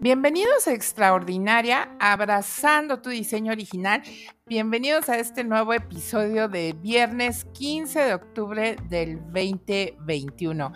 [0.00, 4.02] Bienvenidos a Extraordinaria, abrazando tu diseño original.
[4.46, 10.72] Bienvenidos a este nuevo episodio de viernes 15 de octubre del 2021.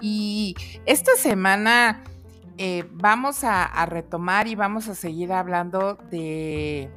[0.00, 0.54] Y
[0.86, 2.02] esta semana
[2.56, 6.90] eh, vamos a, retomar y vamos a seguir hablando de,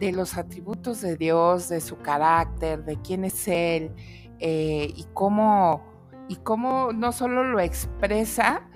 [0.00, 3.92] de, los atributos de Dios, de su carácter, de quién es Él
[4.40, 5.82] eh, y, cómo,
[6.28, 8.68] y cómo no solo lo expresa,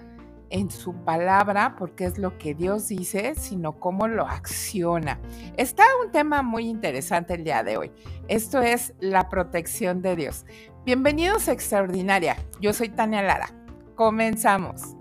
[0.53, 5.19] en su palabra, porque es lo que Dios dice, sino cómo lo acciona.
[5.57, 7.91] Está un tema muy interesante el día de hoy.
[8.29, 10.45] Esto es la protección de Dios.
[10.85, 12.37] Bienvenidos a Extraordinaria.
[12.61, 13.49] Yo soy Tania Lara.
[13.97, 14.95] Comenzamos.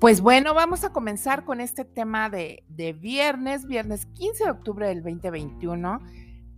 [0.00, 2.62] Pues bueno, vamos a comenzar con este tema de,
[3.00, 6.00] viernes, viernes 15 de octubre del 2021,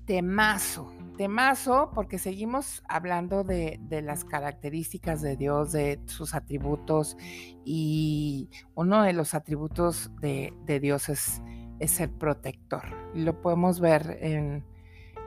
[0.07, 7.17] temazo, temazo, porque seguimos hablando de, las características de Dios, de sus atributos,
[7.65, 11.41] y uno de los atributos de, Dios es,
[11.79, 12.83] es ser protector.
[13.15, 14.65] Lo podemos ver en,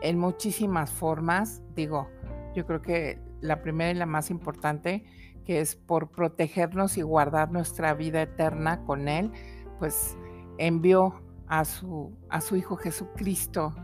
[0.02, 2.10] en muchísimas formas, digo,
[2.54, 5.06] yo creo que la primera y la más importante
[5.52, 9.34] que es por protegernos y guardar nuestra vida eterna con Él,
[9.80, 10.18] pues
[10.58, 13.76] envió a su, a su Hijo Jesucristo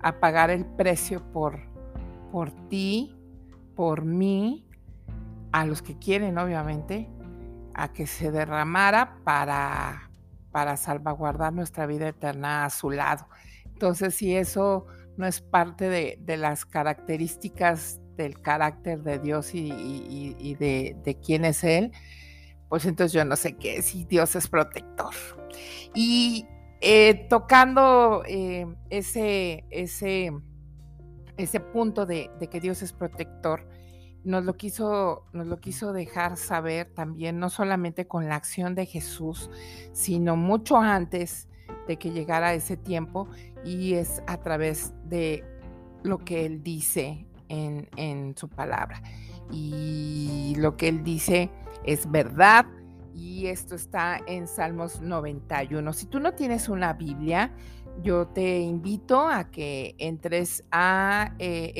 [0.00, 1.60] a pagar el precio por,
[2.32, 3.18] por ti,
[3.76, 4.66] por mí,
[5.52, 7.10] a los que quieren, obviamente,
[7.74, 10.10] a que se derramara para,
[10.50, 13.28] para salvaguardar nuestra vida eterna a su lado.
[13.66, 14.86] Entonces, si eso
[15.18, 21.64] no es parte de, de las características del carácter de Dios y, de, quién es
[21.64, 21.92] Él,
[22.68, 25.14] pues entonces yo no sé qué, si Dios es protector.
[25.94, 26.46] Y
[26.80, 30.32] eh, tocando eh, ese, ese,
[31.36, 33.66] ese punto de, que Dios es protector,
[34.22, 38.84] nos lo, quiso, nos lo quiso dejar saber también, no solamente con la acción de
[38.84, 39.50] Jesús,
[39.92, 41.48] sino mucho antes
[41.88, 43.28] de que llegara ese tiempo,
[43.64, 45.42] y es a través de
[46.02, 49.02] lo que Él dice en, su palabra.
[49.50, 51.50] Y lo que él dice
[51.84, 52.66] es verdad.
[53.14, 55.92] Y esto está en Salmos 91.
[55.92, 57.52] Si tú no tienes una Biblia,
[58.02, 61.72] yo te invito a que entres a eh,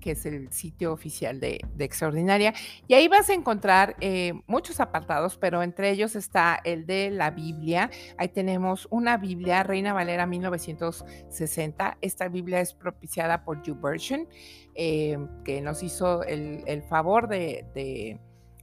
[0.00, 2.54] que es el sitio oficial de, Extraordinaria.
[2.88, 7.30] Y ahí vas a encontrar eh, muchos apartados, pero entre ellos está el de la
[7.30, 7.90] Biblia.
[8.18, 11.98] Ahí tenemos una Biblia, Reina Valera 1960.
[12.00, 14.28] Esta Biblia es propiciada por YouVersion,
[14.74, 18.18] eh, que nos hizo el, favor de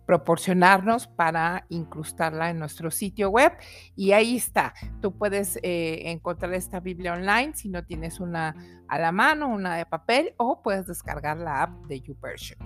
[0.09, 3.51] proporcionarnos para incrustarla en nuestro sitio web
[3.95, 4.73] y ahí está.
[5.03, 8.55] Tú puedes eh, encontrar esta Biblia online si no tienes una
[8.87, 12.57] a la mano, una de papel o puedes descargar la app de YouVersion.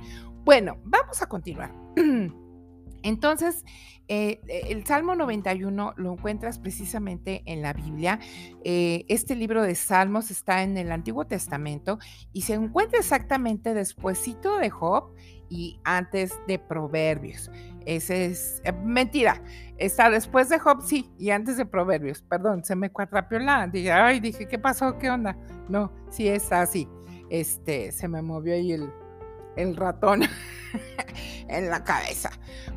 [0.46, 1.76] Bueno, vamos a continuar.
[3.04, 3.66] Entonces,
[4.08, 8.20] eh, el Salmo 91 lo encuentras precisamente en la Biblia.
[8.64, 12.00] Eh, este libro de Salmos está en el Antiguo Testamento
[12.32, 15.14] y se encuentra exactamente despuesito de Job
[15.54, 17.52] y antes de Proverbios.
[17.86, 19.40] Ese es eh, mentira.
[19.78, 22.24] Está después de Job, sí, y antes de Proverbios.
[22.24, 23.68] Perdón, se me cuatrapió la.
[23.68, 24.98] Dije, ay, dije, ¿qué pasó?
[24.98, 25.38] ¿Qué onda?
[25.70, 26.88] No, sí está así.
[27.30, 28.90] Este, se me movió ahí el,
[29.56, 30.24] el ratón
[31.48, 32.32] en la cabeza.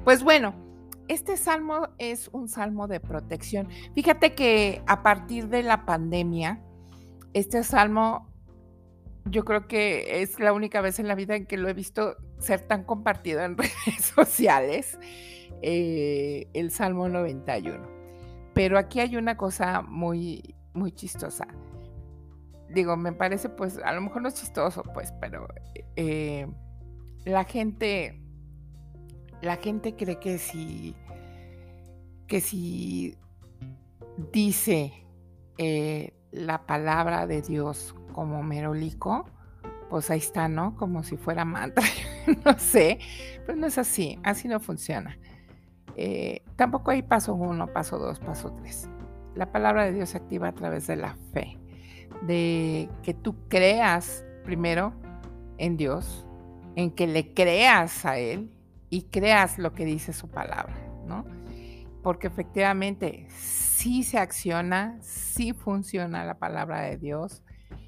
[0.05, 0.55] Pues bueno,
[1.09, 3.69] este salmo es un salmo de protección.
[3.95, 6.61] Fíjate que a partir de la pandemia,
[7.33, 8.36] este salmo
[9.29, 12.17] yo creo que es la única vez en la vida en que lo he visto
[12.39, 14.99] ser tan compartido en redes sociales,
[15.63, 17.87] eh, el Salmo 91.
[18.55, 21.47] Pero aquí hay una cosa muy, muy chistosa.
[22.71, 25.47] Digo, me parece, pues, a lo mejor no es chistoso, pues, pero
[25.97, 26.47] eh,
[27.25, 28.21] la gente,
[29.43, 30.95] la gente cree que si,
[32.27, 33.17] que si
[34.33, 34.93] dice
[35.59, 39.27] eh, la palabra de Dios como merolico,
[39.91, 40.75] pues ahí está, ¿no?
[40.75, 41.85] Como si fuera mantra,
[42.47, 42.99] no sé,
[43.45, 45.19] pero no es así, así no funciona.
[45.97, 48.89] Eh, tampoco hay paso uno, paso dos, paso tres.
[49.35, 51.59] La palabra de Dios se activa a través de la fe,
[52.23, 54.95] de que tú creas primero
[55.59, 56.27] en Dios,
[56.75, 58.51] en que le creas a Él
[58.89, 60.75] y creas lo que dice su palabra,
[61.07, 61.27] ¿no?
[62.03, 67.43] Porque efectivamente sí se acciona, sí funciona la palabra de Dios,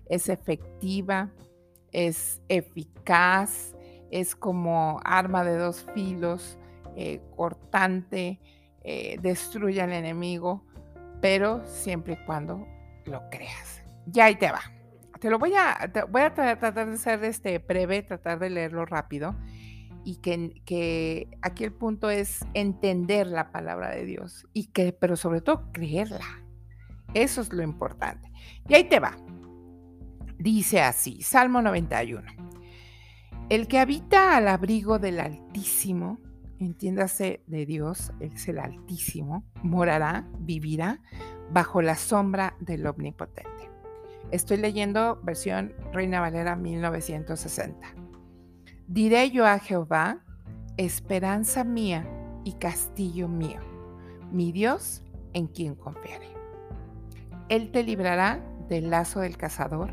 [0.09, 1.31] es efectiva,
[1.93, 3.75] es eficaz,
[4.11, 6.59] es como arma de dos filos,
[6.97, 8.41] eh, cortante,
[8.83, 10.65] eh, destruye al enemigo,
[11.21, 12.67] pero siempre y cuando
[13.05, 13.83] lo creas.
[14.07, 14.61] Ya ahí te va.
[15.21, 19.35] Te lo voy a, voy a tratar de ser este breve, tratar de leerlo rápido
[20.05, 25.17] y que, que, aquí el punto es entender la palabra de Dios y que, pero
[25.17, 26.25] sobre todo creerla.
[27.15, 28.31] Eso es lo importante.
[28.69, 29.17] Y ahí te va.
[30.39, 32.23] Dice así, Salmo 91.
[33.49, 36.21] El que habita al abrigo del Altísimo,
[36.61, 41.01] entiéndase de Dios, es el Altísimo, morará, vivirá
[41.51, 43.71] bajo la sombra del Omnipotente.
[44.31, 47.95] Estoy leyendo versión Reina Valera 1960.
[48.87, 50.25] Diré yo a Jehová,
[50.77, 52.07] esperanza mía
[52.45, 53.61] y castillo mío,
[54.31, 55.03] mi Dios
[55.33, 56.29] en quien confiaré.
[57.49, 59.93] Él te librará del lazo del cazador,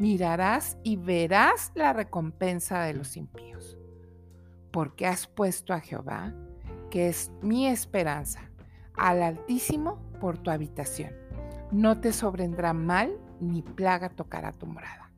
[0.00, 3.78] mirarás y verás la recompensa de los impíos.
[4.72, 6.34] Porque has puesto a Jehová,
[6.90, 8.50] que es mi esperanza,
[8.96, 11.12] al Altísimo por tu habitación.
[11.70, 15.12] No te sobrendrá mal ni plaga tocará tu morada.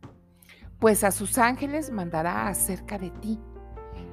[0.79, 3.39] Pues a sus ángeles mandará acerca de ti,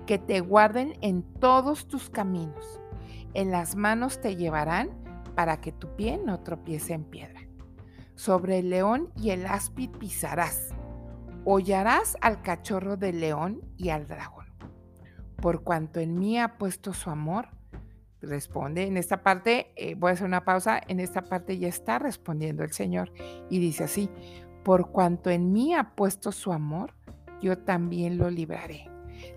[0.06, 2.80] que te guarden en todos tus caminos.
[3.33, 4.89] En las manos te llevarán
[5.36, 7.38] para que tu pie no tropiece en piedra.
[8.19, 10.75] Sobre el león y el áspid pisarás.
[11.45, 14.48] Hollarás al cachorro del león y al dragón.
[15.38, 17.48] Por cuanto en mí ha puesto su amor,
[18.21, 18.83] responde.
[18.83, 22.66] En esta parte, eh, voy a hacer una pausa, en esta parte ya está respondiendo
[22.66, 23.13] el Señor
[23.50, 24.10] y dice así,
[24.66, 26.95] por cuanto en mí ha puesto su amor,
[27.42, 28.92] yo también lo libraré.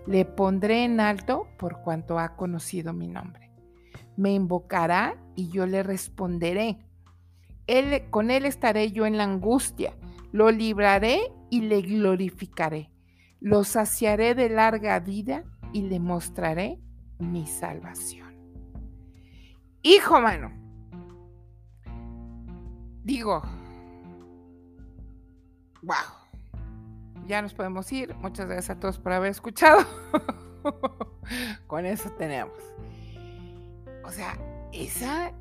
[0.07, 3.49] Le pondré en alto por cuanto ha conocido mi nombre.
[4.17, 6.79] Me invocará y yo le responderé.
[7.67, 9.95] Él, con él estaré yo en la angustia.
[10.31, 12.89] Lo libraré y le glorificaré.
[13.39, 15.43] Lo saciaré de larga vida
[15.73, 16.79] y le mostraré
[17.19, 18.33] mi salvación.
[19.81, 20.51] Hijo, mano.
[23.03, 23.41] Digo,
[25.81, 25.95] wow.
[27.27, 28.15] Ya nos podemos ir.
[28.15, 29.85] Muchas gracias a todos por haber escuchado.
[31.67, 32.57] Con eso tenemos.
[34.05, 34.37] O sea,
[34.71, 35.33] esa,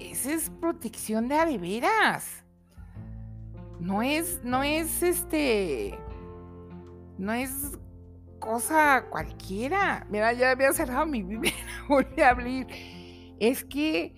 [0.00, 2.44] esa es protección de adeveras.
[3.80, 5.98] No es, no es este,
[7.16, 7.78] no es
[8.38, 10.06] cosa cualquiera.
[10.10, 11.52] Mira, ya había cerrado mi Biblia,
[11.88, 12.66] volví a abrir
[13.40, 14.14] es que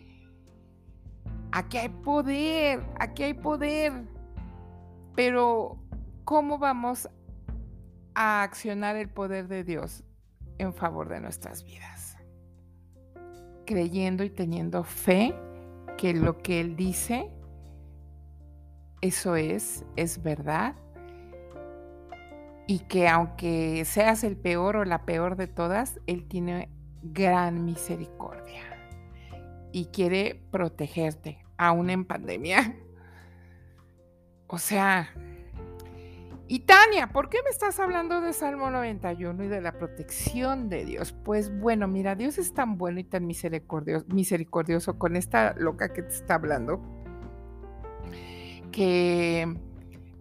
[1.52, 3.92] aquí hay poder, aquí hay poder,
[5.14, 5.78] pero
[6.24, 7.08] ¿cómo vamos
[8.14, 10.04] a accionar el poder de Dios
[10.58, 12.16] en favor de nuestras vidas?
[13.66, 15.34] Creyendo y teniendo fe
[16.00, 17.28] que lo que Él dice,
[19.02, 20.74] eso es, es verdad.
[22.66, 26.70] Y que aunque seas el peor o la peor de todas, Él tiene
[27.02, 28.62] gran misericordia
[29.72, 32.76] y quiere protegerte, aún en pandemia.
[34.52, 35.14] O sea,
[36.52, 40.84] y Tania, ¿por qué me estás hablando de Salmo 91 y de la protección de
[40.84, 41.12] Dios?
[41.12, 46.08] Pues bueno, mira, Dios es tan bueno y tan misericordioso, con esta loca que te
[46.08, 46.82] está hablando,
[48.72, 49.46] que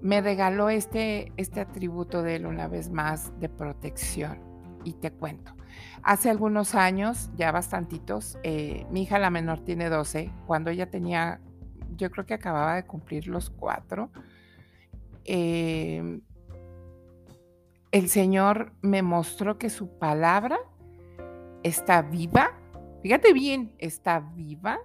[0.03, 4.38] me regaló este, este atributo de él una vez más de protección.
[4.83, 5.55] Y te cuento.
[6.03, 11.41] Hace algunos años, ya bastantitos, eh, mi hija la menor tiene 12, cuando ella tenía,
[11.98, 14.12] yo creo que acababa de cumplir los cuatro,
[15.29, 16.21] em,
[17.91, 20.59] el Señor me mostró que su palabra
[21.63, 22.51] está viva,
[23.01, 24.79] fíjate bien, está viva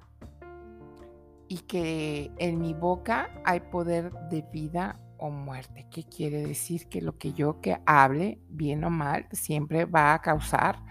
[1.48, 5.86] y que en mi boca hay poder de vida o muerte.
[5.90, 6.88] ¿Qué quiere decir?
[6.88, 10.82] Que lo que yo que hable, bien o mal, siempre va a causar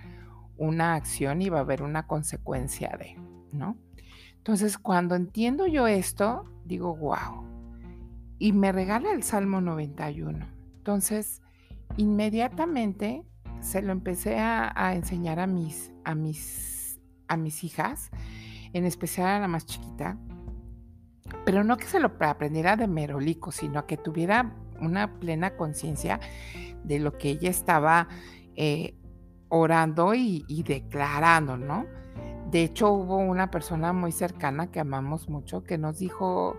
[0.57, 3.15] una acción y va a haber una consecuencia de,
[3.51, 3.77] ¿no?
[4.37, 7.52] Entonces, cuando entiendo yo esto, digo, wow.
[8.43, 10.45] Y me regala el Salmo 91.
[10.75, 11.41] Entonces,
[11.95, 13.23] inmediatamente
[13.61, 18.11] se lo empecé a, enseñar a mis, a, mis, a mis hijas,
[18.73, 20.17] en especial a la más chiquita,
[21.45, 26.19] pero no que se lo aprendiera de merolico, sino que tuviera una plena conciencia
[26.83, 28.09] de lo que ella estaba
[28.57, 28.97] eh,
[29.47, 31.85] orando y, y declarando, ¿no?
[32.51, 36.57] De hecho, hubo una persona muy cercana que amamos mucho que nos dijo,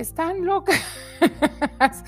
[0.00, 0.82] están locas.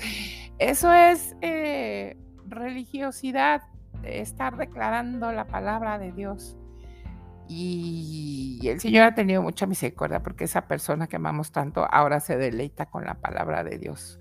[0.59, 2.17] Eso es eh,
[2.47, 3.63] religiosidad,
[4.03, 6.57] estar declarando la palabra de Dios.
[7.47, 12.37] Y el Señor ha tenido mucha misericordia porque esa persona que amamos tanto ahora se
[12.37, 14.19] deleita con la palabra de Dios.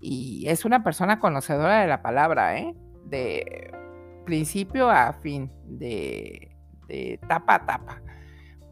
[0.00, 2.74] Y es una persona conocedora de la palabra, ¿eh?
[3.04, 3.72] De
[4.24, 6.56] principio a fin, de,
[6.88, 8.02] de tapa a tapa.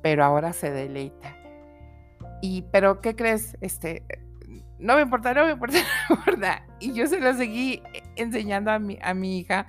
[0.03, 1.37] Pero ahora se deleita.
[2.43, 3.57] Y, pero, ¿qué crees?
[3.61, 4.03] Este,
[4.85, 5.79] no me importa, no me importa,
[6.11, 6.67] no me importa.
[6.79, 7.83] Y yo se lo seguí
[8.17, 9.67] enseñando a mi, a mi hija.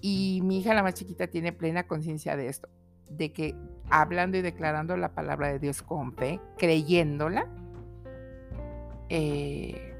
[0.00, 2.68] Y mi hija, la más chiquita, tiene plena conciencia de esto,
[3.08, 3.54] de que
[3.88, 7.46] hablando y declarando la palabra de Dios con fe, creyéndola,
[9.08, 9.94] eh,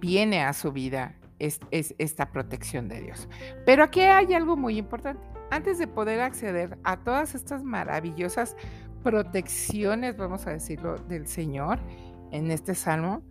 [0.00, 3.28] viene a su vida es, esta protección de Dios.
[3.64, 5.24] Pero aquí hay algo muy importante.
[5.50, 8.56] Antes de poder acceder a todas estas maravillosas
[9.04, 11.78] protecciones, vamos a decirlo, del Señor,
[12.32, 13.22] en este salmo,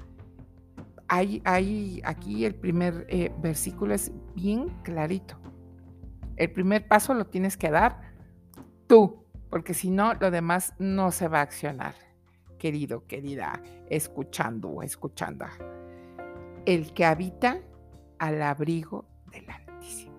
[1.07, 5.37] hay, aquí el primer eh, versículo es bien clarito.
[6.37, 8.13] El primer paso lo tienes que dar
[8.87, 11.95] tú, porque si no, lo demás no se va a accionar,
[12.57, 15.45] querido, querida, escuchando o escuchando.
[16.65, 17.59] El que habita
[18.17, 20.13] al abrigo del Altísimo.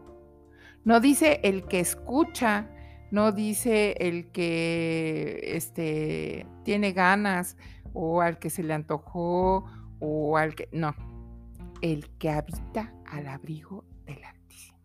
[0.85, 2.69] No dice el que escucha,
[3.11, 7.57] no dice el que este, tiene ganas,
[7.95, 9.65] o al que se le antojó
[10.01, 10.69] o al que...
[10.73, 10.95] No,
[11.81, 14.79] el que habita al abrigo del Altísimo.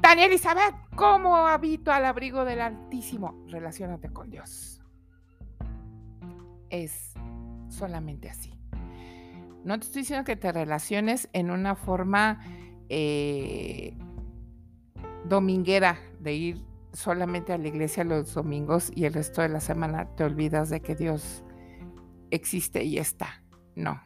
[0.00, 3.44] Tania Elizabeth, ¿cómo habito al abrigo del Altísimo?
[3.48, 4.82] Relaciónate con Dios.
[6.68, 7.14] Es
[7.68, 8.52] solamente así.
[9.64, 12.40] No te estoy diciendo que te relaciones en una forma
[12.88, 13.96] eh,
[15.24, 20.14] dominguera de ir solamente a la iglesia los domingos y el resto de la semana
[20.16, 21.43] te olvidas de que Dios
[22.34, 23.42] existe y está.
[23.74, 24.00] No,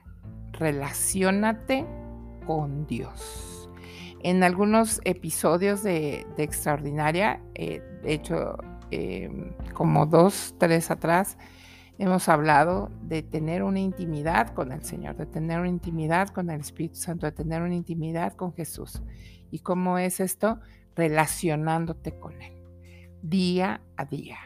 [0.52, 1.86] relaciónate
[2.46, 3.70] con Dios.
[4.20, 8.56] En algunos episodios de, Extraordinaria, eh, de hecho,
[8.90, 11.38] em, como dos, tres atrás,
[11.98, 16.60] hemos hablado de tener una intimidad con el Señor, de tener una intimidad con el
[16.60, 19.02] Espíritu Santo, de tener una intimidad con Jesús.
[19.50, 20.58] ¿Y cómo es esto?
[20.96, 22.54] Relacionándote con Él,
[23.22, 24.38] día a día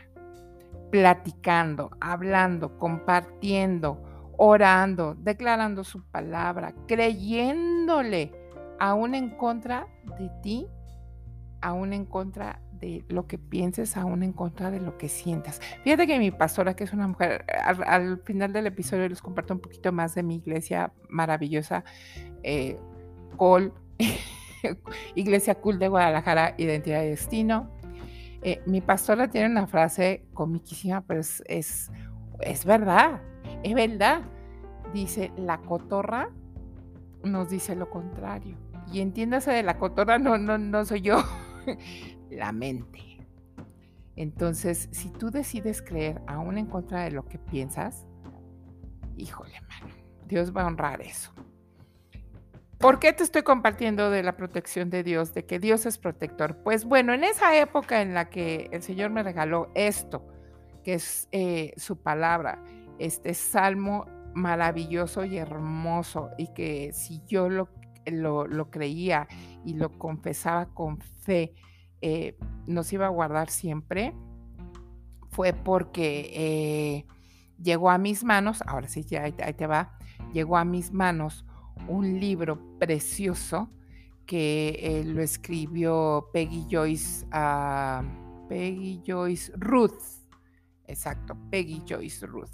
[0.92, 4.02] platicando, hablando, compartiendo,
[4.36, 8.30] orando, declarando su palabra, creyéndole,
[8.78, 10.66] aún en contra de ti,
[11.62, 15.62] aún en contra de lo que pienses, aún en contra de lo que sientas.
[15.82, 19.60] Fíjate que mi pastora, que es una mujer, al, final del episodio les comparto un
[19.60, 21.84] poquito más de mi iglesia maravillosa,
[22.42, 22.78] eh,
[25.14, 27.81] Iglesia Cool de Guadalajara, Identidad y Destino.
[28.42, 33.22] Eh, mi pastora tiene una frase comiquísima, pero es, es, verdad,
[33.62, 34.22] es verdad.
[34.92, 36.28] Dice, la cotorra
[37.22, 38.56] nos dice lo contrario.
[38.92, 41.22] Y entiéndase de la cotorra, no, no, no soy yo,
[42.30, 43.00] la mente.
[44.16, 48.06] Entonces, si tú decides creer aún en contra de lo que piensas,
[49.16, 49.94] híjole, mano,
[50.26, 51.32] Dios va a honrar eso.
[52.82, 56.56] ¿Por qué te estoy compartiendo de la protección de Dios, de que Dios es protector?
[56.64, 60.26] Pues bueno, en esa época en la que el Señor me regaló esto,
[60.82, 62.60] que es eh, su palabra,
[62.98, 67.68] este salmo maravilloso y hermoso, y que si yo lo,
[68.04, 69.28] lo, creía
[69.64, 71.54] y lo confesaba con fe,
[72.00, 72.36] eh,
[72.66, 74.12] nos iba a guardar siempre,
[75.30, 77.06] fue porque eh,
[77.62, 79.96] llegó a mis manos, ahora sí, ya ahí te va,
[80.32, 81.46] llegó a mis manos
[81.88, 83.70] un libro precioso
[84.26, 90.02] que eh, lo escribió Peggy Joyce, uh, Peggy Joyce Ruth,
[90.86, 92.50] exacto, Peggy Joyce Ruth.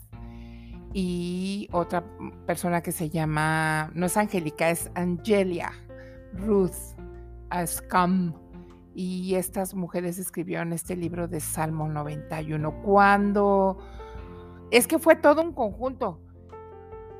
[0.94, 2.02] Y otra
[2.46, 5.72] persona que se llama, no es Angélica, es Angelia
[6.32, 6.96] Ruth
[7.50, 8.34] Ascam.
[8.94, 12.82] Y estas mujeres escribieron este libro de Salmo 91.
[12.82, 13.78] Cuando
[14.70, 16.20] es que fue todo un conjunto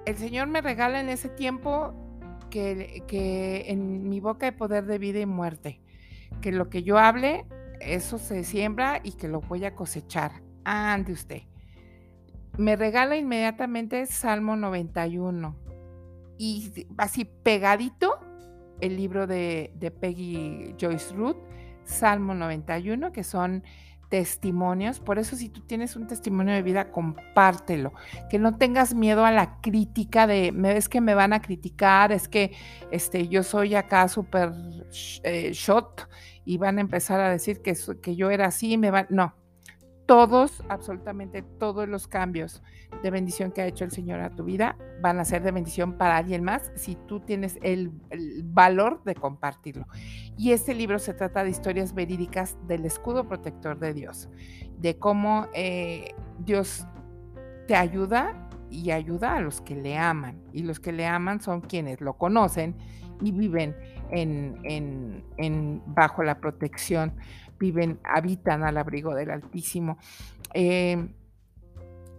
[0.09, 1.93] el Señor me regala en ese tiempo
[2.49, 5.83] que, que en mi boca hay poder de vida y muerte.
[6.41, 7.45] Que lo que yo hable,
[7.81, 10.33] eso se siembra y que lo voy a cosechar.
[10.65, 11.43] Ande usted.
[12.57, 15.55] Me regala inmediatamente Salmo 91.
[16.39, 18.19] Y así pegadito
[18.81, 21.37] el libro de, de Peggy Joyce Ruth,
[21.85, 23.63] Salmo 91, que son
[24.09, 25.01] testimonios.
[25.01, 27.93] Por eso si tú tienes un testimonio de vida, compártelo.
[28.31, 32.29] Que no tengas miedo a la crítica de, es que me van a criticar, es
[32.29, 32.53] que
[32.91, 34.53] este, yo soy acá súper
[35.23, 36.09] eh, shot
[36.45, 39.07] y van a empezar a decir que, que yo era así, me van...
[39.11, 39.35] No,
[40.09, 42.63] todos, absolutamente todos los cambios
[43.03, 45.99] de bendición que ha hecho el Señor a tu vida van a ser de bendición
[45.99, 47.93] para alguien más si tú tienes el,
[48.45, 49.87] valor de compartirlo.
[50.39, 54.31] Y este libro se trata de historias verídicas del escudo protector de Dios,
[54.79, 56.87] de cómo eh, Dios
[57.67, 60.43] te ayuda y ayuda a los que le aman.
[60.55, 62.75] Y los que le aman son quienes lo conocen
[63.21, 63.77] y viven
[64.11, 67.13] en, bajo la protección
[67.59, 69.99] viven, habitan al abrigo del Altísimo.
[70.55, 71.09] Eh,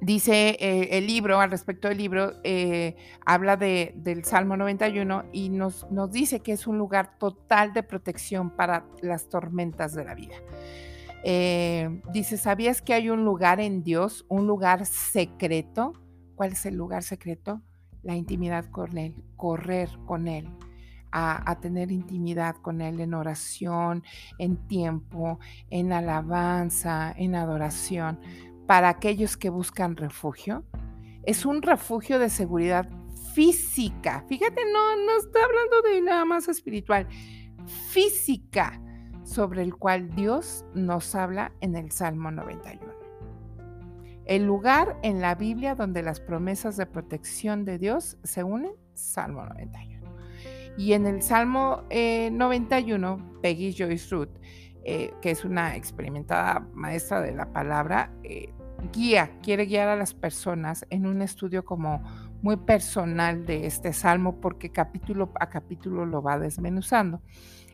[0.01, 5.49] dice eh, el libro, al respecto del libro, eh, habla de, del Salmo 91 y
[5.49, 10.15] nos, nos dice que es un lugar total de protección para las tormentas de la
[10.15, 10.35] vida.
[12.13, 15.93] dice, ¿sabías que hay un lugar en Dios, un lugar secreto?
[16.35, 17.61] ¿Cuál es el lugar secreto?
[18.03, 20.47] La intimidad con Él, correr con Él
[21.11, 24.03] a, tener intimidad con Él en oración,
[24.37, 25.39] en tiempo,
[25.69, 28.19] en alabanza, en adoración,
[28.67, 30.63] para aquellos que buscan refugio.
[31.23, 32.89] Es un refugio de seguridad
[33.33, 34.23] física.
[34.27, 37.07] Fíjate, no, no está hablando de nada más espiritual,
[37.89, 38.81] física,
[39.23, 42.99] sobre el cual Dios nos habla en el Salmo 91.
[44.25, 49.43] El lugar en la Biblia donde las promesas de protección de Dios se unen, Salmo
[49.45, 49.98] 91.
[50.79, 54.29] Y en el Salmo 91, eh, Peggy Joyce Ruth,
[54.85, 58.53] eh, que es una experimentada maestra de la palabra, eh,
[58.93, 62.01] guía, quiere guiar a las personas en un estudio como
[62.41, 67.21] muy personal de este salmo porque capítulo a capítulo lo va desmenuzando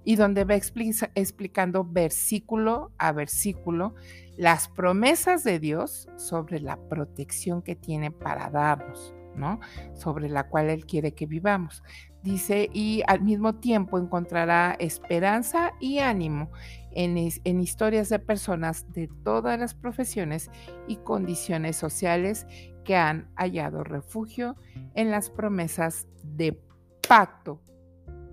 [0.03, 3.93] y donde va explicando versículo a versículo
[4.35, 9.59] las promesas de Dios sobre la protección que tiene para darnos, ¿no?
[9.93, 11.83] Sobre la cual Él quiere que vivamos.
[12.25, 16.49] Dice, y al mismo tiempo encontrará esperanza y ánimo
[16.91, 20.49] en, en, historias de personas de todas las profesiones
[20.87, 22.47] y condiciones sociales
[22.83, 24.55] que han hallado refugio
[24.95, 26.59] en las promesas de
[27.07, 27.61] pacto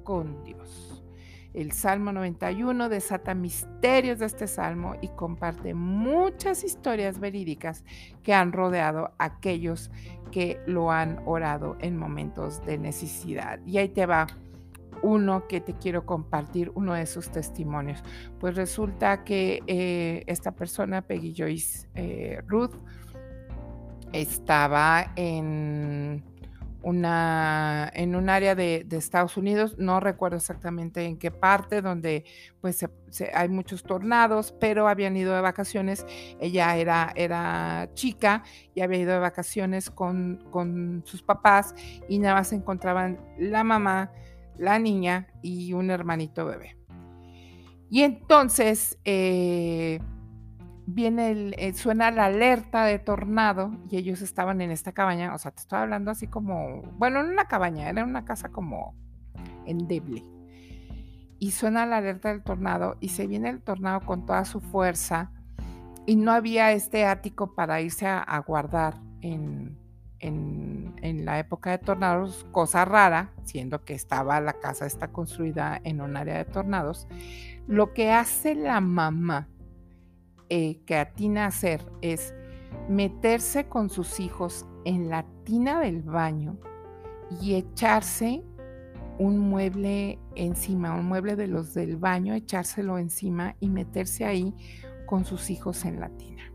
[0.05, 1.01] con Dios.
[1.54, 7.84] El Salmo 91 desata misterios de este salmo y comparte muchas historias verídicas
[8.22, 9.90] que han rodeado a aquellos
[10.30, 13.60] que lo han orado en momentos de necesidad.
[13.66, 14.26] Y ahí te va
[15.02, 18.02] uno que te quiero compartir, uno de sus testimonios.
[18.38, 22.74] Pues resulta que eh, esta persona, Peggy Joyce eh, Ruth,
[24.12, 26.22] estaba en
[26.83, 32.25] una, en un área de, Estados Unidos, no recuerdo exactamente en qué parte, donde
[32.61, 32.87] pues
[33.35, 36.07] hay muchos tornados, pero habían ido de vacaciones,
[36.40, 38.42] ella era, era chica
[38.75, 41.75] y había ido de vacaciones con, con sus papás
[42.09, 44.12] y nada más se encontraban la mamá,
[44.57, 46.77] la niña y un hermanito bebé.
[47.90, 50.01] Y entonces, eh,
[50.87, 55.38] viene el, eh, suena la alerta de tornado y ellos estaban en esta cabaña, o
[55.38, 58.95] sea, te estoy hablando así como, bueno, no una cabaña, era una casa como
[59.66, 60.25] endeble.
[61.38, 65.33] Y suena la alerta del tornado y se viene el tornado con toda su fuerza
[66.07, 69.77] y no había este ático para irse a, guardar en,
[70.21, 75.81] en, en, la época de tornados, cosa rara, siendo que estaba la casa está construida
[75.83, 77.09] en un área de tornados.
[77.66, 79.49] Lo que hace la mamá
[80.54, 82.34] eh, que atina a hacer es
[82.86, 86.58] meterse con sus hijos en la tina del baño
[87.40, 88.42] y echarse
[89.18, 94.54] un mueble encima, un mueble de los del baño, echárselo encima y meterse ahí
[95.06, 96.52] con sus hijos en la tina.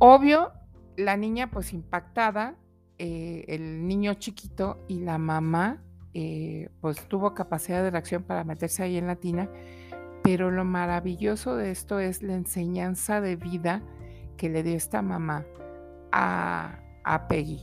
[0.00, 0.50] Obvio,
[0.96, 2.56] la niña pues impactada,
[2.98, 8.82] eh, el niño chiquito y la mamá eh, pues tuvo capacidad de reacción para meterse
[8.82, 9.48] ahí en la tina
[10.30, 13.80] pero lo maravilloso de esto es la enseñanza de vida
[14.36, 15.46] que le dio esta mamá
[16.12, 16.82] a,
[17.30, 17.62] Peggy.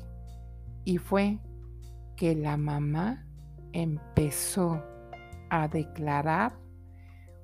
[0.84, 1.38] Y fue
[2.18, 3.24] que la mamá
[3.72, 4.84] empezó
[5.52, 6.58] a declarar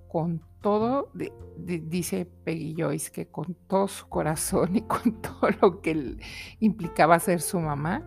[0.08, 1.12] con todo,
[1.56, 6.18] dice Peggy Joyce, que con todo su corazón y con todo lo que
[6.60, 8.04] implicaba ser su mamá,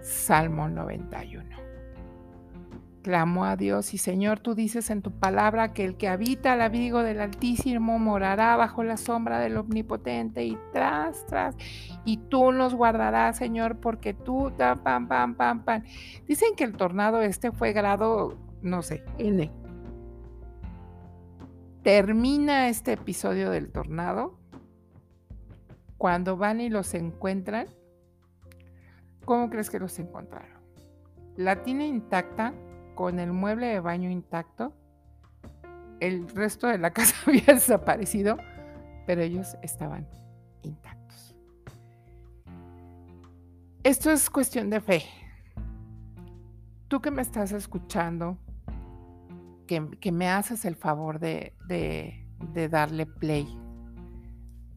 [0.00, 1.69] Salmo 91
[3.02, 6.62] clamó a Dios y Señor, tú dices en tu palabra que el que habita al
[6.62, 11.56] abrigo del Altísimo morará bajo la sombra del Omnipotente y tras, tras,
[12.04, 15.84] y tú nos guardarás, Señor, porque tú, pam, pam, pam, pam, pam.
[16.26, 19.50] Dicen que el tornado este fue grado, no sé, N.
[21.82, 24.38] termina este episodio del tornado,
[25.96, 27.66] cuando van y los encuentran,
[29.24, 30.60] ¿cómo crees que los encontraron?
[31.36, 32.54] La tina intacta,
[33.00, 34.74] con el mueble de baño intacto,
[36.00, 38.36] el resto de la casa había desaparecido,
[39.06, 40.06] pero ellos estaban
[40.62, 41.34] intactos.
[43.84, 45.02] Esto es cuestión de fe.
[46.88, 48.36] Tú que me estás escuchando,
[49.66, 51.54] que, me haces el favor de,
[52.70, 53.48] darle play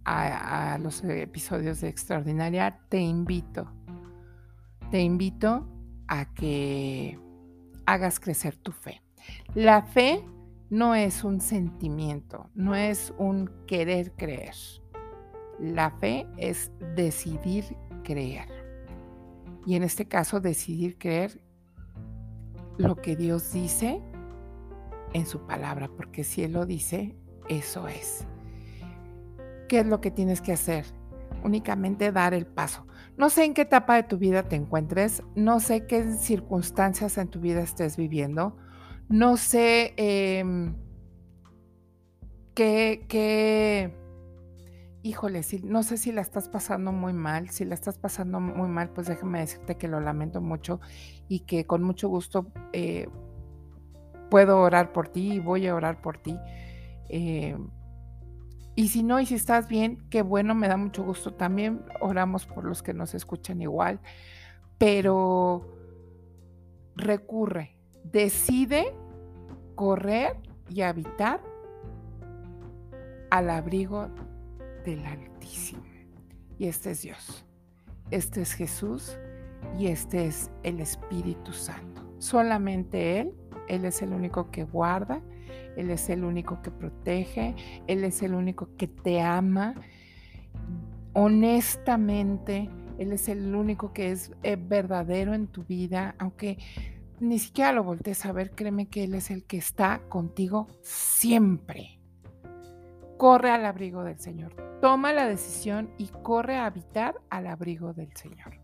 [0.06, 3.70] a, a, los episodios de Extraordinaria, te invito,
[4.92, 5.68] te invito
[6.08, 7.20] a que
[7.86, 9.02] hagas crecer tu fe.
[9.54, 10.24] La fe
[10.70, 14.56] no es un sentimiento, no es un querer creer.
[15.60, 17.66] La fe es decidir
[18.04, 18.48] creer.
[19.66, 21.42] Y en este caso, decidir creer
[22.78, 24.02] lo que Dios dice
[25.14, 27.16] en su palabra, porque si Él lo dice,
[27.48, 28.26] eso es.
[29.70, 30.86] ¿Qué es lo que tienes que hacer?
[31.44, 32.88] Únicamente dar el paso.
[33.18, 37.28] No sé en qué etapa de tu vida te encuentres, no sé qué circunstancias en
[37.28, 38.58] tu vida estés viviendo,
[39.08, 40.76] no sé em,
[42.56, 43.96] qué, qué,
[45.04, 48.68] híjole, si, no sé si la estás pasando muy mal, si la estás pasando muy
[48.68, 50.80] mal, pues déjame decirte que lo lamento mucho
[51.28, 53.08] y que con mucho gusto eh,
[54.32, 56.36] puedo orar por ti y voy a orar por ti.
[57.10, 57.56] Eh,
[58.76, 61.34] y si no, y si estás bien, qué bueno, me da mucho gusto.
[61.34, 64.00] También oramos por los que nos escuchan igual,
[64.78, 65.78] pero
[66.96, 68.96] recurre, decide
[69.76, 70.38] correr
[70.70, 71.42] y habitar
[73.30, 74.10] al abrigo
[74.86, 75.84] del Altísimo.
[76.58, 77.46] Y este es Dios,
[78.12, 79.18] este es Jesús
[79.78, 82.02] y este es el Espíritu Santo.
[82.20, 83.34] Solamente Él
[83.68, 85.22] él es el único que guarda,
[85.76, 87.56] Él es el único que protege,
[87.88, 89.76] Él es el único que te ama
[91.14, 92.70] honestamente.
[92.98, 96.58] Él es el único que es eh, verdadero en tu vida, aunque
[97.20, 102.00] ni siquiera lo voltees a ver, créeme que Él es el que está contigo siempre.
[103.18, 104.56] Corre al abrigo del Señor.
[104.82, 108.60] Toma la decisión y corre a habitar al abrigo del Señor.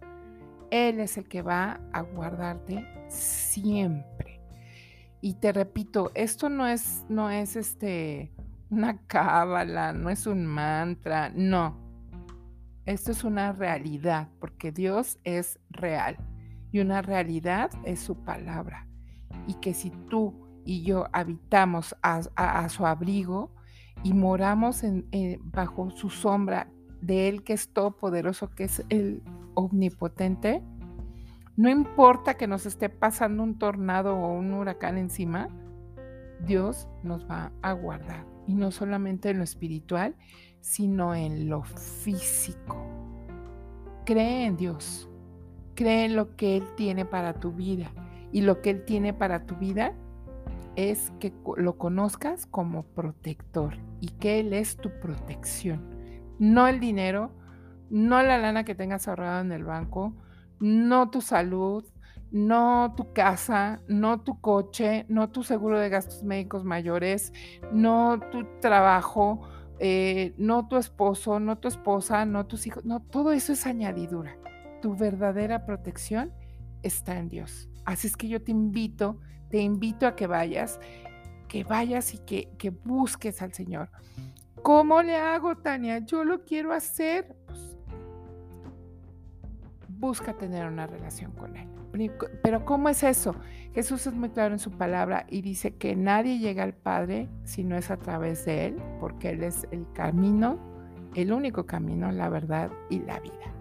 [0.70, 4.29] Él es el que va a guardarte siempre.
[5.22, 8.32] Y te repito, esto no es, no es este,
[8.70, 11.78] una cábala, no es un mantra, no.
[12.86, 16.18] Esto es una realidad, porque Dios es real.
[16.72, 18.88] Y una realidad es su palabra.
[19.48, 23.52] Y que si tú y yo habitamos a, su abrigo
[24.04, 29.24] y moramos eh, bajo su sombra de Él que es todopoderoso, que es el
[29.56, 30.64] omnipotente,
[31.60, 35.50] no importa que nos esté pasando un tornado o un huracán encima,
[36.40, 38.26] Dios nos va a guardar.
[38.48, 40.16] Y no solamente en lo espiritual,
[40.62, 42.78] sino en lo físico.
[44.06, 45.10] Cree en Dios.
[45.76, 47.92] Cree en lo que Él tiene para tu vida.
[48.32, 49.92] Y lo que Él tiene para tu vida
[50.78, 55.82] es que lo conozcas como protector y que Él es tu protección.
[56.40, 57.34] No el dinero,
[57.90, 60.14] no la lana que tengas ahorrada en el banco,
[60.60, 61.86] no tu salud,
[62.32, 67.34] no tu casa, no tu coche, no tu seguro de gastos médicos mayores,
[67.72, 69.42] no tu trabajo,
[69.80, 74.38] eh, no tu esposo, no tu esposa, no tus hijos, no, todo eso es añadidura.
[74.82, 76.32] Tu verdadera protección
[76.84, 77.70] está en Dios.
[77.86, 79.20] Así es que yo te invito,
[79.50, 80.80] te invito a que vayas,
[81.48, 83.90] que vayas y que, que busques al Señor.
[84.62, 86.00] ¿Cómo le hago, Tania?
[86.00, 87.36] Yo lo quiero hacer.
[90.00, 91.68] Busca tener una relación con Él.
[92.42, 93.36] Pero ¿cómo es eso?
[93.74, 97.66] Jesús es muy claro en su palabra y dice que nadie llega al Padre si
[97.66, 100.58] no es a través de Él, porque Él es el camino,
[101.16, 103.54] el único camino, la verdad y la vida.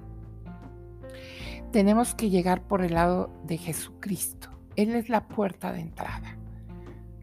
[1.73, 4.49] Tenemos que llegar por el lado de Jesucristo.
[4.77, 6.39] Él es la puerta de entrada.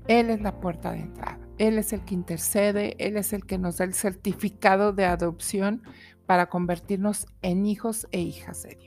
[0.07, 1.39] Él es la puerta de entrada.
[1.57, 5.83] Él es el que intercede, Él es el que nos da el certificado de adopción
[6.25, 8.84] para convertirnos en hijos e hijas de Dios.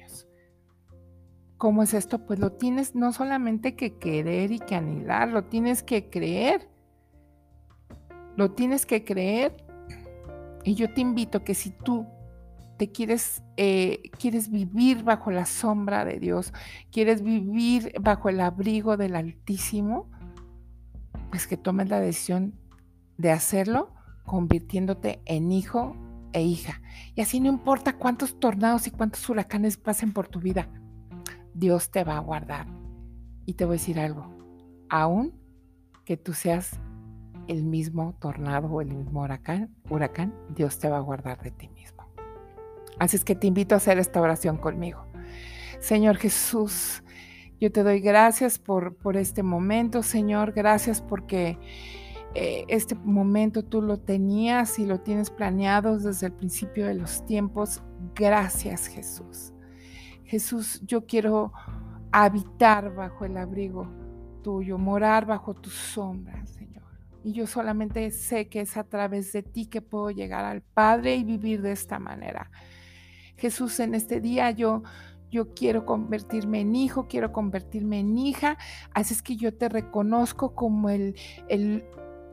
[1.59, 2.25] ¿Cómo es esto?
[2.25, 6.69] Pues lo tienes no solamente que querer y que anhelar, lo tienes que creer.
[8.37, 9.57] Lo tienes que creer.
[10.65, 12.07] Y yo te invito que si tú
[12.77, 16.53] te quieres, eh, quieres vivir bajo la sombra de Dios,
[16.93, 20.09] quieres vivir bajo el abrigo del Altísimo,
[21.31, 22.55] pues que tomes la decisión
[23.17, 23.93] de hacerlo
[24.25, 25.97] convirtiéndote en hijo
[26.33, 26.81] e hija.
[27.17, 30.69] Y así no importa cuántos tornados y cuántos huracanes pasen por tu vida,
[31.59, 32.67] Dios te va a guardar.
[33.45, 34.31] Y te voy a decir algo,
[34.89, 35.33] aún
[36.05, 36.79] que tú seas
[37.49, 41.69] el mismo tornado o el mismo huracán, huracán, Dios te va a guardar de ti
[41.71, 42.05] mismo.
[42.99, 45.07] Así es que te invito a hacer esta oración conmigo.
[45.81, 47.03] Señor Jesús,
[47.61, 50.53] yo te doy gracias por, por este momento, Señor.
[50.53, 51.59] Gracias porque
[52.35, 57.25] eh, este momento tú lo tenías y lo tienes planeado desde el principio de los
[57.25, 57.83] tiempos.
[58.15, 59.53] Gracias, Jesús.
[60.29, 61.53] Jesús, yo quiero
[62.13, 63.89] habitar bajo el abrigo
[64.43, 66.85] tuyo, morar bajo tus sombras, Señor.
[67.25, 71.17] Y yo solamente sé que es a través de ti que puedo llegar al Padre
[71.17, 72.51] y vivir de esta manera.
[73.37, 74.83] Jesús, en este día yo
[75.31, 78.57] yo quiero convertirme en hijo, quiero convertirme en hija,
[78.95, 81.17] así es que yo te reconozco como el,
[81.49, 81.85] el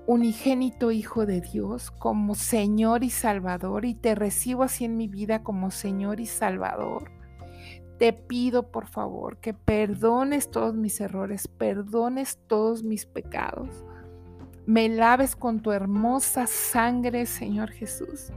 [0.08, 5.44] unigénito Hijo de Dios, como Señor y Salvador, y te recibo así en mi vida
[5.44, 7.15] como Señor y Salvador.
[7.98, 13.86] Te pido por favor que perdones todos mis errores, perdones todos mis pecados.
[14.66, 18.32] Me laves con tu hermosa sangre, Señor Jesús,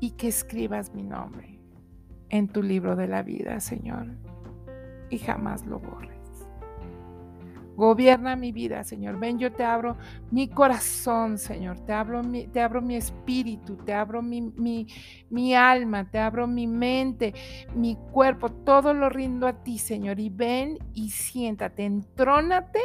[0.00, 1.60] y que escribas mi nombre
[2.30, 4.06] en tu libro de la vida, Señor,
[5.10, 6.13] y jamás lo borres.
[7.76, 9.18] Gobierna mi vida, Señor.
[9.18, 9.96] Ven, yo te abro
[10.30, 11.80] mi corazón, Señor.
[11.80, 14.86] Te abro mi, te abro mi espíritu, te abro mi, mi,
[15.30, 17.34] mi, alma, te abro mi mente,
[17.74, 18.48] mi cuerpo.
[18.50, 20.20] Todo lo rindo a ti, Señor.
[20.20, 22.80] Y ven y siéntate, entrónate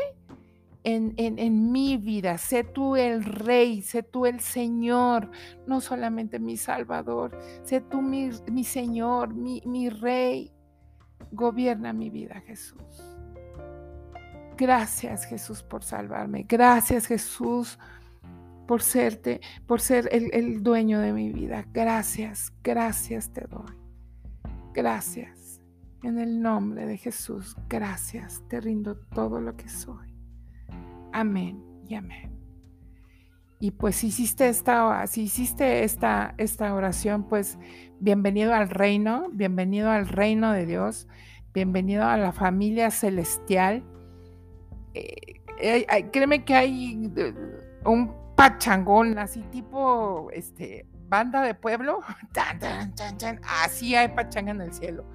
[0.83, 2.39] en, en, en, mi vida.
[2.39, 5.29] Sé tú el Rey, sé tú el Señor,
[5.67, 7.37] no solamente mi Salvador.
[7.63, 10.51] Sé tú mi, mi Señor, mi, mi Rey.
[11.31, 13.08] Gobierna mi vida, Jesús.
[14.59, 16.43] Gracias Jesús por salvarme.
[16.43, 17.79] Gracias Jesús
[18.67, 21.65] por serte, por ser el, el dueño de mi vida.
[21.71, 23.73] Gracias, gracias te doy.
[24.73, 25.61] Gracias.
[26.03, 28.43] En el nombre de Jesús, gracias.
[28.49, 30.13] Te rindo todo lo que soy.
[31.13, 32.37] Amén y amén.
[33.61, 37.57] Y pues si hiciste esta, si hiciste esta, esta oración, pues
[38.01, 41.07] bienvenido al reino, bienvenido al reino de Dios,
[41.53, 43.85] bienvenido a la familia celestial
[44.93, 47.11] eh, créeme que hay
[47.85, 51.99] un pachangón así tipo este banda de pueblo,
[53.63, 55.05] así hay pachanga en el cielo.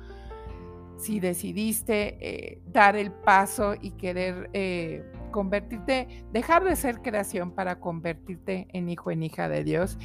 [0.99, 7.81] Si decidiste eh, dar el paso y querer eh, convertirte, dejar de ser creación para
[7.81, 9.99] convertirte en hijo, en hija de Dios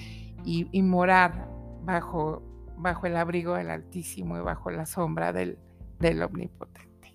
[0.43, 1.49] y, morar
[1.83, 2.41] bajo,
[2.77, 5.57] bajo el abrigo del Altísimo y bajo la sombra del,
[5.99, 7.13] del Omnipotente.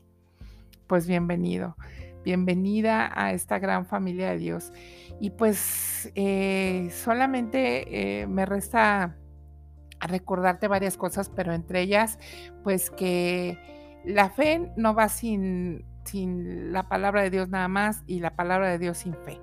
[0.86, 1.76] Pues bienvenido
[2.24, 4.72] bienvenida a esta gran familia de Dios.
[5.20, 9.16] Y pues eh, solamente eh, me resta
[10.00, 12.18] recordarte varias cosas, pero entre ellas,
[12.62, 13.58] pues que
[14.04, 18.68] la fe no va sin, sin la palabra de Dios nada más y la palabra
[18.70, 19.40] de Dios sin fe.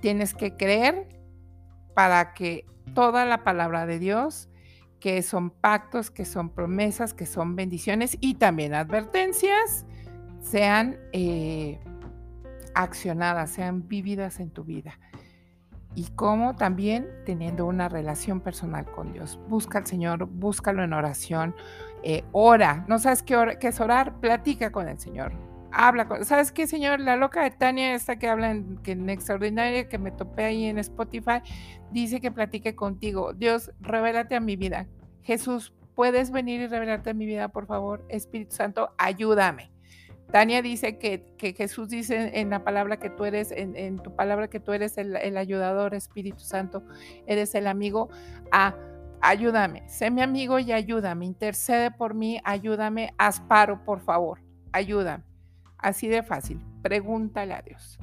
[0.00, 1.08] Tienes que creer
[1.94, 4.48] para que toda la palabra de Dios
[5.00, 9.86] que son pactos, que son promesas, que son bendiciones y también advertencias,
[10.40, 11.78] sean eh,
[12.74, 14.98] accionadas, sean vividas en tu vida.
[15.94, 19.40] Y como también teniendo una relación personal con Dios.
[19.48, 21.54] Busca al Señor, búscalo en oración,
[22.02, 22.84] eh, ora.
[22.88, 24.20] ¿No sabes qué, qué, es orar?
[24.20, 25.32] Platica con el Señor.
[25.72, 26.24] Habla con...
[26.24, 27.00] ¿Sabes qué, Señor?
[27.00, 30.64] La loca de Tania, esta que habla en, que en Extraordinaria, que me topé ahí
[30.64, 31.42] en Spotify,
[31.90, 33.32] dice que platique contigo.
[33.34, 34.86] Dios, revélate a mi vida.
[35.22, 38.04] Jesús, ¿puedes venir y revelarte a mi vida, por favor?
[38.08, 39.70] Espíritu Santo, ayúdame.
[40.32, 44.60] Tania dice que, Jesús dice en la palabra que tú eres, en, tu palabra que
[44.60, 46.84] tú eres el, ayudador, Espíritu Santo,
[47.26, 48.08] eres el amigo.
[48.52, 48.74] Ah,
[49.20, 54.40] ayúdame, sé mi amigo y ayúdame, intercede por mí, ayúdame, asparo, por favor,
[54.72, 55.24] ayúdame.
[55.78, 57.98] Así de fácil, pregúntale a Dios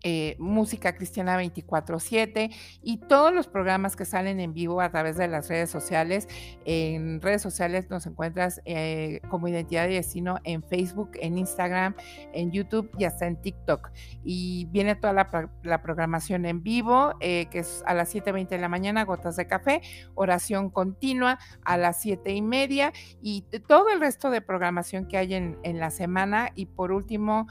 [0.06, 2.50] eh, música cristiana 24/7
[2.82, 6.28] y todos los programas que salen en vivo a través de las redes sociales.
[6.66, 11.94] En redes sociales nos encuentras eh, como Identidad y Destino en Facebook, en Instagram,
[12.34, 13.92] en YouTube y hasta en TikTok.
[14.22, 18.68] Y viene toda la, programación en vivo, eh, que es a las 7.20 de la
[18.68, 19.80] mañana, gotas de café,
[20.14, 25.32] oración continua a las 7 y media y todo el resto de programación que hay
[25.32, 26.50] en, la semana.
[26.54, 27.46] Y por último,